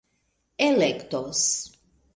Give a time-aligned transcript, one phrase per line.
[0.59, 1.77] elektos